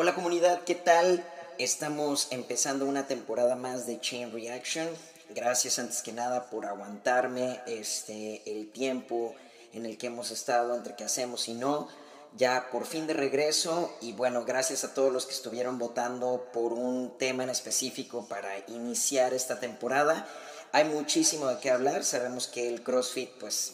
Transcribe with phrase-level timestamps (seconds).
[0.00, 1.24] Hola comunidad, ¿qué tal?
[1.58, 4.88] Estamos empezando una temporada más de Chain Reaction.
[5.30, 9.34] Gracias antes que nada por aguantarme este, el tiempo
[9.72, 11.88] en el que hemos estado entre que hacemos y no.
[12.36, 16.72] Ya por fin de regreso y bueno, gracias a todos los que estuvieron votando por
[16.72, 20.28] un tema en específico para iniciar esta temporada.
[20.70, 23.72] Hay muchísimo de qué hablar, sabemos que el CrossFit pues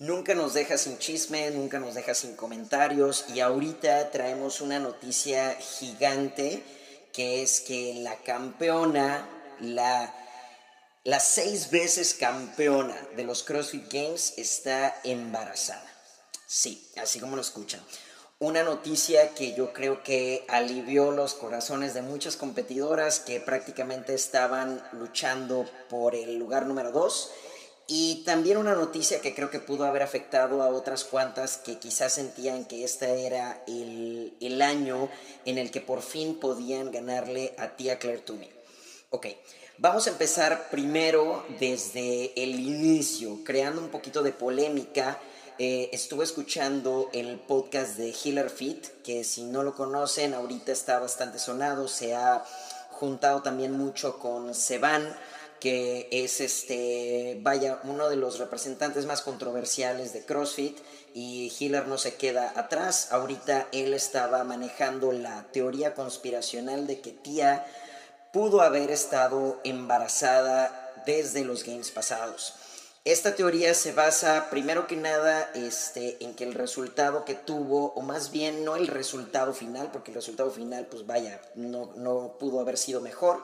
[0.00, 5.56] Nunca nos deja sin chisme, nunca nos deja sin comentarios y ahorita traemos una noticia
[5.56, 6.62] gigante
[7.12, 10.14] que es que la campeona, la,
[11.02, 15.92] la seis veces campeona de los CrossFit Games está embarazada.
[16.46, 17.80] Sí, así como lo escuchan.
[18.38, 24.80] Una noticia que yo creo que alivió los corazones de muchas competidoras que prácticamente estaban
[24.92, 27.32] luchando por el lugar número dos
[27.90, 32.12] y también una noticia que creo que pudo haber afectado a otras cuantas que quizás
[32.12, 35.08] sentían que este era el, el año
[35.46, 38.50] en el que por fin podían ganarle a tía Claire Toomey.
[39.08, 39.28] Ok,
[39.78, 45.18] vamos a empezar primero desde el inicio, creando un poquito de polémica.
[45.58, 50.98] Eh, estuve escuchando el podcast de Healer Fit, que si no lo conocen, ahorita está
[50.98, 52.44] bastante sonado, se ha
[52.90, 55.16] juntado también mucho con Seban
[55.60, 60.78] que es este, vaya, uno de los representantes más controversiales de CrossFit
[61.14, 63.08] y Hiller no se queda atrás.
[63.10, 67.66] Ahorita él estaba manejando la teoría conspiracional de que Tía
[68.32, 72.54] pudo haber estado embarazada desde los games pasados.
[73.04, 78.02] Esta teoría se basa primero que nada este, en que el resultado que tuvo, o
[78.02, 82.60] más bien no el resultado final, porque el resultado final, pues vaya, no, no pudo
[82.60, 83.42] haber sido mejor,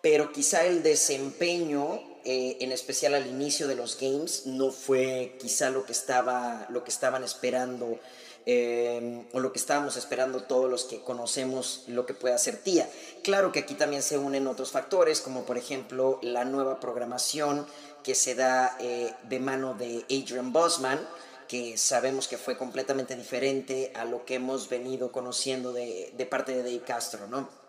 [0.00, 5.70] pero quizá el desempeño, eh, en especial al inicio de los games, no fue quizá
[5.70, 7.98] lo que, estaba, lo que estaban esperando
[8.50, 12.88] eh, o lo que estábamos esperando todos los que conocemos lo que puede hacer Tía.
[13.22, 17.66] Claro que aquí también se unen otros factores, como por ejemplo la nueva programación
[18.02, 20.98] que se da eh, de mano de Adrian Bosman,
[21.46, 26.52] que sabemos que fue completamente diferente a lo que hemos venido conociendo de, de parte
[26.52, 27.67] de Dave Castro, ¿no?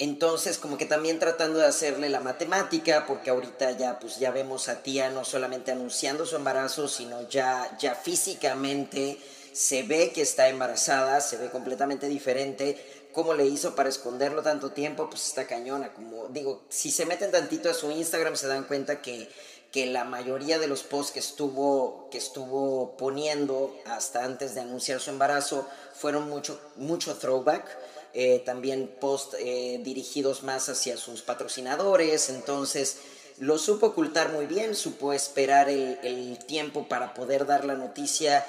[0.00, 4.68] Entonces, como que también tratando de hacerle la matemática, porque ahorita ya, pues ya vemos
[4.68, 9.18] a tía no solamente anunciando su embarazo, sino ya, ya físicamente
[9.52, 12.78] se ve que está embarazada, se ve completamente diferente.
[13.12, 15.10] ¿Cómo le hizo para esconderlo tanto tiempo?
[15.10, 15.92] Pues está cañona.
[15.92, 19.28] Como digo, si se meten tantito a su Instagram se dan cuenta que,
[19.72, 25.00] que la mayoría de los posts que estuvo, que estuvo poniendo hasta antes de anunciar
[25.00, 27.66] su embarazo fueron mucho, mucho throwback
[28.14, 32.98] eh, también post eh, dirigidos más hacia sus patrocinadores, entonces
[33.38, 38.46] lo supo ocultar muy bien, supo esperar el, tiempo para poder dar la noticia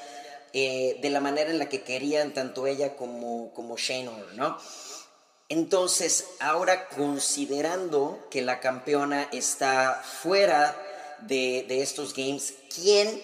[0.54, 4.58] eh, de la manera en la que querían tanto ella como, como Shane ¿no?
[5.50, 10.76] Entonces, ahora considerando que la campeona está fuera
[11.22, 13.22] de, de estos games, ¿quién,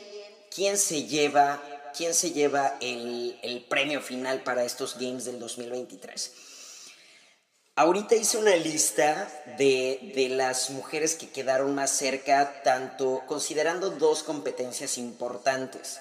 [0.53, 1.62] ¿quién se lleva
[1.95, 6.31] quién se lleva el, premio final para estos Games del 2023.
[7.78, 14.23] Ahorita hice una lista de, de, las mujeres que quedaron más cerca, tanto considerando dos
[14.23, 16.00] competencias importantes.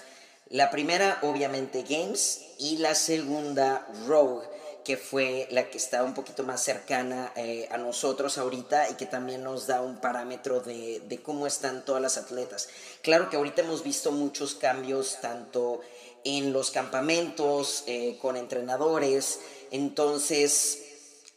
[0.51, 4.47] La primera, obviamente, Games, y la segunda, Rogue
[4.85, 9.07] que fue la que está un poquito más cercana eh, a nosotros ahorita y que
[9.07, 12.69] también nos da un parámetro de, cómo están todas las atletas.
[13.03, 15.81] Claro que ahorita hemos visto muchos cambios tanto
[16.25, 19.41] en los campamentos, eh, con entrenadores,
[19.71, 20.81] entonces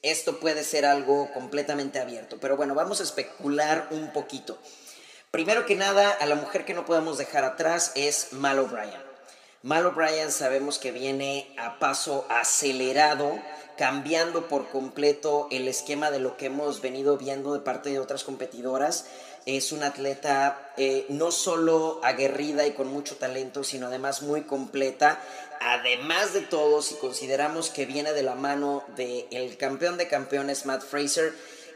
[0.02, 2.38] esto puede ser algo completamente abierto.
[2.40, 4.58] Pero bueno, vamos a especular un poquito.
[5.31, 9.06] Primero que nada, a la mujer que no podemos dejar atrás es Mal O'Brien.
[9.67, 13.38] Mal O'Brien sabemos que viene a paso acelerado,
[13.78, 18.23] cambiando por completo el esquema de lo que hemos venido viendo de parte de otras
[18.23, 19.07] competidoras.
[19.45, 25.19] Es una atleta eh, no solo aguerrida y con mucho talento, sino además muy completa.
[25.59, 30.81] Además de todo, si consideramos que viene de la mano del campeón de campeones, Matt
[30.81, 31.34] Fraser,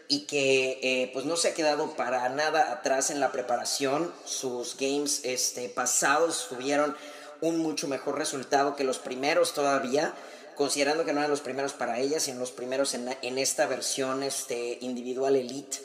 [0.08, 4.14] y que eh, pues no se ha quedado para nada atrás en la preparación.
[4.24, 6.96] Sus games este, pasados tuvieron
[7.42, 10.14] un mucho mejor resultado que los primeros todavía,
[10.56, 14.24] considerando que no eran los primeros para ella, sino los primeros en, en esta versión
[14.24, 15.78] este, individual elite.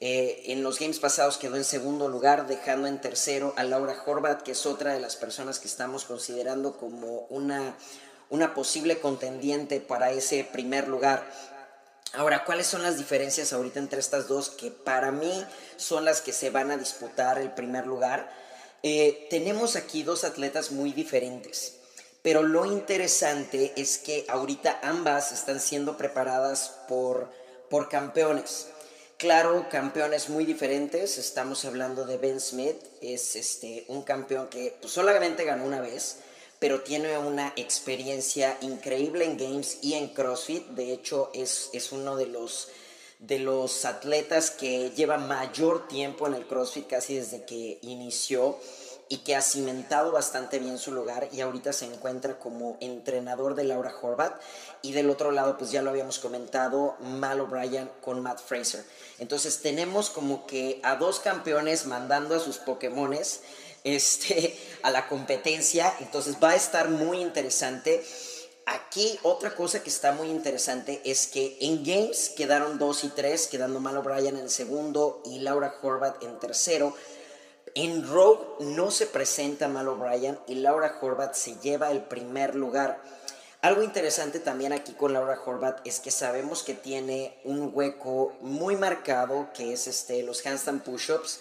[0.00, 4.42] Eh, en los games pasados quedó en segundo lugar, dejando en tercero a Laura Horvat,
[4.42, 7.76] que es otra de las personas que estamos considerando como una,
[8.28, 11.24] una posible contendiente para ese primer lugar.
[12.12, 15.44] Ahora, ¿cuáles son las diferencias ahorita entre estas dos que para mí
[15.76, 18.43] son las que se van a disputar el primer lugar?
[18.86, 21.76] Eh, tenemos aquí dos atletas muy diferentes.
[22.20, 27.30] Pero lo interesante es que ahorita ambas están siendo preparadas por,
[27.70, 28.68] por campeones.
[29.16, 31.16] Claro, campeones muy diferentes.
[31.16, 36.16] Estamos hablando de Ben Smith, es este, un campeón que pues, solamente ganó una vez,
[36.58, 40.66] pero tiene una experiencia increíble en games y en CrossFit.
[40.68, 42.68] De hecho, es, es uno de los,
[43.26, 48.58] de los atletas que lleva mayor tiempo en el CrossFit, casi desde que inició
[49.08, 53.64] y que ha cimentado bastante bien su lugar y ahorita se encuentra como entrenador de
[53.64, 54.40] Laura Horvath.
[54.82, 58.84] Y del otro lado pues ya lo habíamos comentado Mal O'Brien con Matt Fraser.
[59.18, 63.40] Entonces tenemos como que a dos campeones mandando a sus Pokémones
[63.84, 65.94] este, a la competencia.
[66.00, 68.04] Entonces va a estar muy interesante
[68.66, 73.46] Aquí otra cosa que está muy interesante es que en Games quedaron 2 y 3,
[73.48, 76.94] quedando Mal O'Brien en segundo y Laura Horvath en tercero.
[77.74, 83.02] En Rogue no se presenta Mal O'Brien y Laura Horvath se lleva el primer lugar.
[83.60, 88.76] Algo interesante también aquí con Laura Horvath es que sabemos que tiene un hueco muy
[88.76, 91.40] marcado que es este, los handstand push-ups.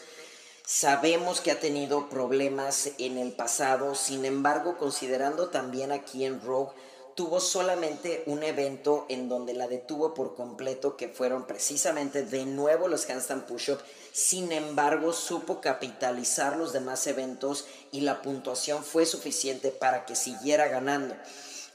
[0.66, 6.72] Sabemos que ha tenido problemas en el pasado, sin embargo, considerando también aquí en Rogue,
[7.16, 12.88] tuvo solamente un evento en donde la detuvo por completo, que fueron precisamente de nuevo
[12.88, 13.80] los handstand push-up.
[14.12, 20.68] Sin embargo, supo capitalizar los demás eventos y la puntuación fue suficiente para que siguiera
[20.68, 21.16] ganando.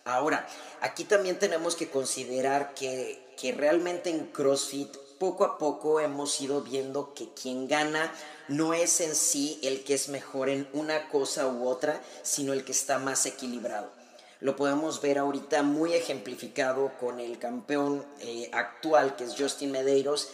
[0.05, 0.46] Ahora,
[0.81, 6.62] aquí también tenemos que considerar que, que realmente en CrossFit poco a poco hemos ido
[6.62, 8.12] viendo que quien gana
[8.46, 12.64] no es en sí el que es mejor en una cosa u otra, sino el
[12.64, 13.98] que está más equilibrado.
[14.40, 20.29] Lo podemos ver ahorita muy ejemplificado con el campeón eh, actual que es Justin Medeiros.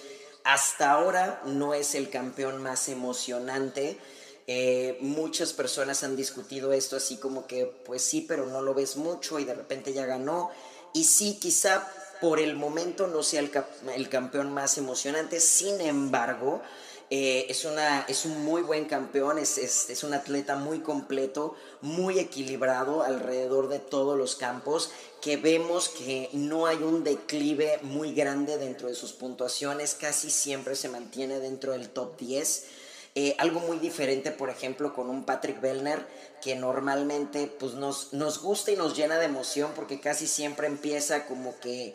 [0.44, 3.98] Hasta ahora no es el campeón más emocionante.
[4.46, 8.96] Eh, muchas personas han discutido esto así como que pues sí, pero no lo ves
[8.96, 10.50] mucho y de repente ya ganó.
[10.92, 11.90] Y sí, quizá
[12.20, 13.50] por el momento no sea el,
[13.94, 15.40] el campeón más emocionante.
[15.40, 16.60] Sin embargo,
[17.10, 22.18] eh, es, una, es un muy buen campeón, es, es, un atleta muy completo, muy
[22.18, 24.90] equilibrado alrededor de todos los campos,
[25.20, 30.76] que vemos que no hay un declive muy grande dentro de sus puntuaciones, casi siempre
[30.76, 32.64] se mantiene dentro del top 10.
[33.16, 36.04] Eh, algo muy diferente, por ejemplo, con un Patrick Bellner,
[36.42, 41.26] que normalmente pues, nos, nos gusta y nos llena de emoción porque casi siempre empieza
[41.26, 41.94] como que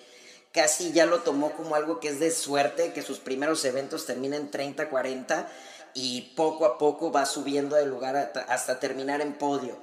[0.52, 4.52] casi ya lo tomó como algo que es de suerte, que sus primeros eventos terminen
[4.52, 5.50] 30, 40
[5.94, 9.76] y poco a poco va subiendo de lugar hasta terminar en podio.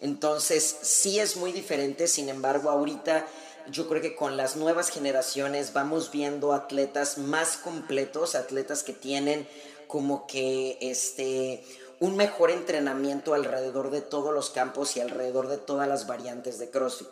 [0.00, 3.26] Entonces, sí es muy diferente, sin embargo, ahorita
[3.70, 9.46] yo creo que con las nuevas generaciones vamos viendo atletas más completos, atletas que tienen
[9.86, 11.64] como que este
[11.98, 16.70] un mejor entrenamiento alrededor de todos los campos y alrededor de todas las variantes de
[16.70, 17.08] CrossFit.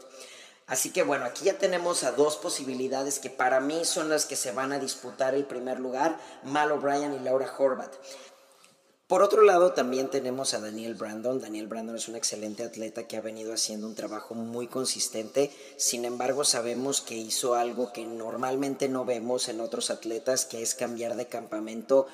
[0.68, 4.36] Así que bueno, aquí ya tenemos a dos posibilidades que para mí son las que
[4.36, 7.94] se van a disputar el primer lugar, Mal O'Brien y Laura Horvath.
[9.08, 11.40] Por otro lado, también tenemos a Daniel Brandon.
[11.40, 15.50] Daniel Brandon es un excelente atleta que ha venido haciendo un trabajo muy consistente.
[15.78, 20.74] Sin embargo, sabemos que hizo algo que normalmente no vemos en otros atletas, que es
[20.74, 22.06] cambiar de campamento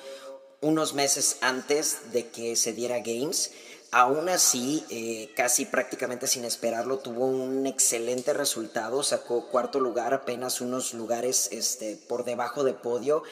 [0.61, 3.51] unos meses antes de que se diera Games.
[3.91, 10.59] Aún así, eh, casi prácticamente sin esperarlo, tuvo un excelente resultado, sacó cuarto lugar, apenas
[10.59, 13.23] unos lugares este, por debajo de podio.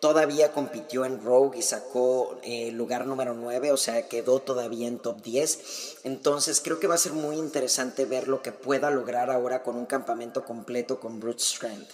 [0.00, 4.98] Todavía compitió en Rogue y sacó eh, lugar número 9, o sea, quedó todavía en
[4.98, 5.98] top 10.
[6.02, 9.76] Entonces creo que va a ser muy interesante ver lo que pueda lograr ahora con
[9.76, 11.88] un campamento completo con Brute Strength.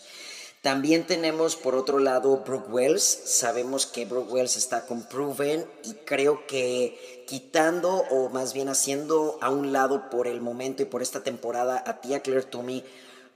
[0.63, 3.05] También tenemos por otro lado Brooke Wells.
[3.05, 9.39] Sabemos que Brooke Wells está con Proven y creo que quitando o más bien haciendo
[9.41, 12.85] a un lado por el momento y por esta temporada a Tia Claire Toomey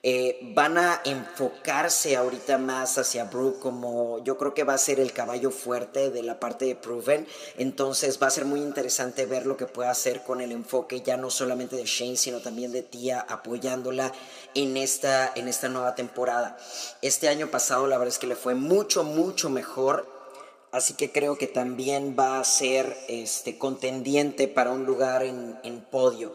[0.04, 4.99] eh, van a enfocarse ahorita más hacia Brooke como yo creo que va a ser
[4.99, 7.25] el caballo fuerte de la parte de Proven.
[7.56, 11.16] Entonces va a ser muy interesante ver lo que puede hacer con el enfoque ya
[11.16, 14.12] no solamente de Shane, sino también de Tia apoyándola
[14.54, 16.56] en esta, en esta nueva temporada.
[17.00, 20.11] Este año pasado la verdad es que le fue mucho, mucho mejor.
[20.73, 25.82] Así que creo que también va a ser este, contendiente para un lugar en, en
[25.82, 26.32] podio.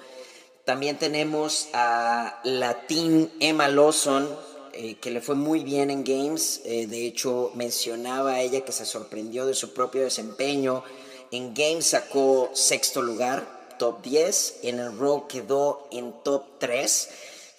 [0.67, 4.27] También tenemos a la Team Emma Lawson,
[4.74, 6.59] eh, que le fue muy bien en Games.
[6.65, 10.83] Eh, de hecho, mencionaba a ella que se sorprendió de su propio desempeño.
[11.31, 13.47] En Games sacó sexto lugar,
[13.79, 14.55] top 10.
[14.63, 17.09] En el Row quedó en top 3.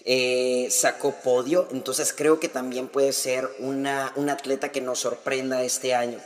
[0.05, 1.67] Eh, sacó podio.
[1.71, 6.19] Entonces creo que también puede ser una, una atleta que nos sorprenda este año.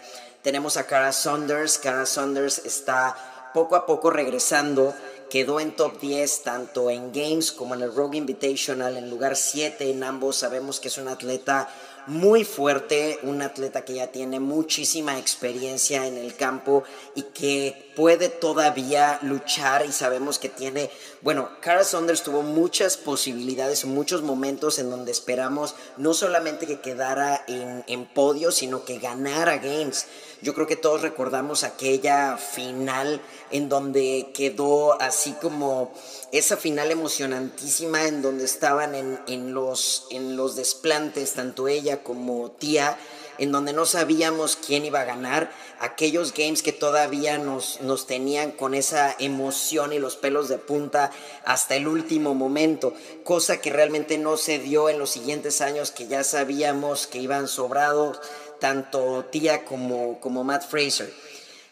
[0.43, 1.79] Tenemos a Cara Saunders.
[1.79, 4.93] Cara Saunders está poco a poco regresando
[5.33, 9.91] quedó en top 10 tanto en Games como en el Rogue Invitational, en lugar 7
[9.91, 10.37] en ambos.
[10.37, 11.71] Sabemos que es un atleta
[12.07, 16.85] muy fuerte, un atleta que ya tiene muchísima experiencia en el campo
[17.15, 20.91] y que puede todavía luchar y sabemos que tiene,
[21.23, 27.43] bueno, Cara Saunders tuvo muchas posibilidades, muchos momentos en donde esperamos no solamente que quedara
[27.49, 30.07] en, en podio, sino que ganara games.
[30.43, 33.21] Yo creo que todos recordamos aquella final
[33.53, 35.95] en donde quedó así como
[36.33, 42.51] esa final emocionantísima en donde estaban en, en, los, en los desplantes, tanto ella como
[42.51, 42.99] tía,
[43.39, 48.53] en donde no sabíamos quién iba a ganar, aquellos games que todavía nos, nos tenían
[48.53, 51.11] con esa emoción y los pelos de punta
[51.45, 52.95] hasta el último momento,
[53.25, 57.49] cosa que realmente no se dio en los siguientes años que ya sabíamos que iban
[57.49, 58.21] sobrados
[58.63, 61.13] tanto Tía como, como Matt Fraser.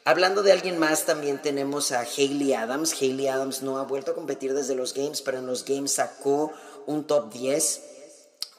[0.05, 3.01] Hablando de alguien más, también tenemos a Hayley Adams.
[3.01, 6.53] Hayley Adams no ha vuelto a competir desde los Games, pero en los Games sacó
[6.87, 7.83] un top 10,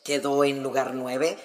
[0.06, 1.38] quedó en lugar 9.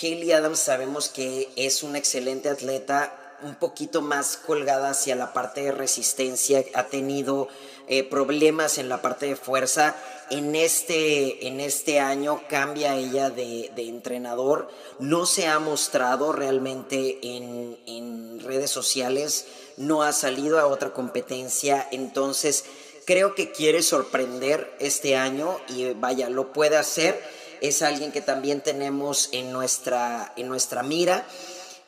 [0.00, 5.60] Hayley Adams sabemos que es un excelente atleta, un poquito más colgada hacia la parte
[5.60, 7.48] de resistencia, ha tenido
[7.86, 9.94] eh, problemas en la parte de fuerza.
[10.30, 14.68] En este, en este año cambia ella de, entrenador.
[15.00, 19.46] No se ha mostrado realmente en, redes sociales,
[19.76, 21.86] no ha salido a otra competencia.
[21.90, 22.64] Entonces,
[23.04, 27.20] creo que quiere sorprender este año y vaya, lo puede hacer.
[27.60, 31.26] Es alguien que también tenemos en nuestra, en nuestra mira.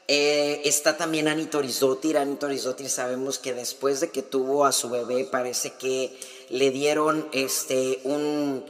[0.08, 2.18] Eh, está también Annie Torisdottir.
[2.18, 6.18] Annie Torisdottir sabemos que después de que tuvo a su bebé parece que
[6.48, 8.64] le dieron este, un,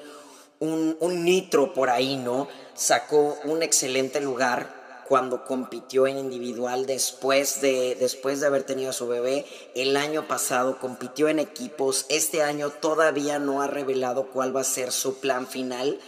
[0.60, 2.48] un, nitro por ahí, ¿no?
[2.74, 8.94] Sacó un excelente lugar cuando compitió en individual después de, después de haber tenido a
[8.94, 9.44] su bebé.
[9.74, 12.06] El año pasado compitió en equipos.
[12.08, 15.98] Este año todavía no ha revelado cuál va a ser su plan final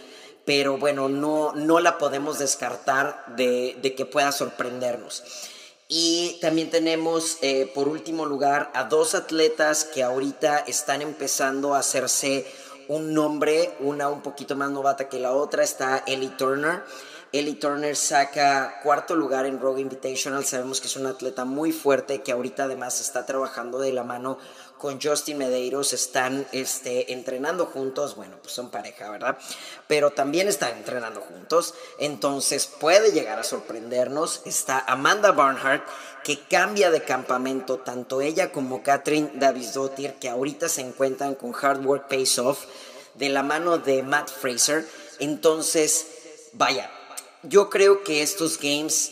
[0.45, 5.23] pero bueno, no, no la podemos descartar de, que pueda sorprendernos.
[5.87, 11.79] Y también tenemos, eh, por último lugar, a dos atletas que ahorita están empezando a
[11.79, 12.47] hacerse
[12.87, 16.83] un nombre, una un poquito más novata que la otra, está Ellie Turner.
[17.37, 20.45] Ellie Turner saca cuarto lugar en Rogue Invitational.
[20.45, 24.37] Sabemos que es un atleta muy fuerte que ahorita además está trabajando de la mano
[24.77, 29.37] con Justin Medeiros, están este, entrenando juntos, bueno, pues son pareja, ¿verdad?
[29.87, 34.41] Pero también están entrenando juntos, entonces puede llegar a sorprendernos.
[34.45, 35.85] Está Amanda Barnhart,
[36.23, 41.85] que cambia de campamento, tanto ella como Catherine Davis-Dottir, que ahorita se encuentran con Hard
[41.85, 42.63] Work Pays Off,
[43.15, 44.85] de la mano de Matt Fraser.
[45.19, 46.91] Entonces, vaya,
[47.49, 49.11] yo creo que estos games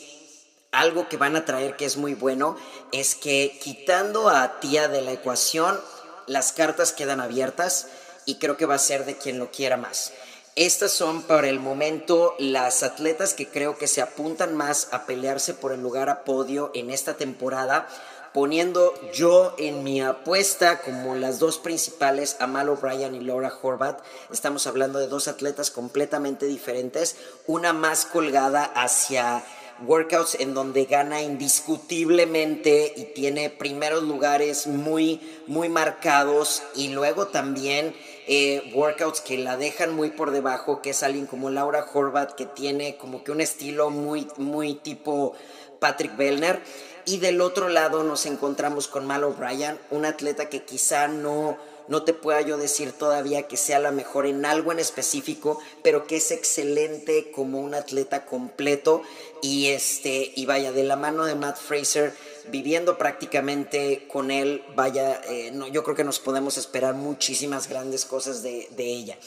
[0.73, 2.57] algo que van a traer que es muy bueno
[2.91, 5.79] es que quitando a Tía de la ecuación,
[6.25, 7.87] las cartas quedan abiertas
[8.25, 10.11] y creo que va a ser de quien lo quiera más.
[10.55, 15.53] Estas son por el momento las atletas que creo que se apuntan más a pelearse
[15.53, 17.87] por el lugar a podio en esta temporada,
[18.33, 24.01] poniendo yo en mi apuesta como las dos principales a Mal O'Brien y Laura Horvath.
[24.31, 29.43] Estamos hablando de dos atletas completamente diferentes, una más colgada hacia
[29.85, 37.95] workouts en donde gana indiscutiblemente y tiene primeros lugares muy, muy marcados y luego también
[38.27, 42.45] eh, workouts que la dejan muy por debajo, que es alguien como Laura Horvath que
[42.45, 45.33] tiene como que un estilo muy, muy tipo
[45.79, 46.61] Patrick Bellner.
[47.05, 51.57] Y del otro lado nos encontramos con Mal O'Brien, un atleta que quizá no
[51.87, 56.07] no te pueda yo decir todavía que sea la mejor en algo en específico, pero
[56.07, 59.01] que es excelente como un atleta completo
[59.41, 62.13] y este y vaya de la mano de Matt Fraser
[62.49, 68.05] viviendo prácticamente con él, vaya, eh, no, yo creo que nos podemos esperar muchísimas grandes
[68.05, 69.17] cosas de, ella.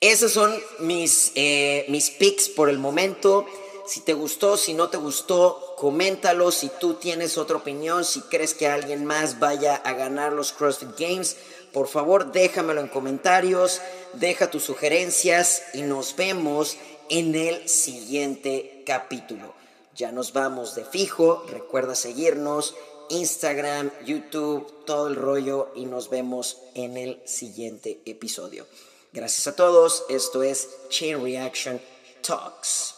[0.00, 3.46] Esos son mis, eh, mis picks por el momento.
[3.86, 6.50] Si te gustó, si no te gustó, coméntalo.
[6.50, 10.98] Si tú tienes otra opinión, si crees que alguien más vaya a ganar los CrossFit
[10.98, 11.36] Games,
[11.72, 13.82] por favor, déjamelo en comentarios,
[14.14, 16.78] deja tus sugerencias y nos vemos
[17.10, 19.52] en el siguiente capítulo.
[19.94, 22.74] Ya nos vamos de fijo, recuerda seguirnos,
[23.10, 28.66] Instagram, YouTube, todo el rollo y nos vemos en el siguiente episodio.
[29.12, 31.80] Gracias a todos, esto es Chain Reaction
[32.22, 32.93] Talks.